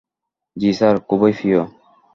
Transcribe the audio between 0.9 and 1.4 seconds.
খুবই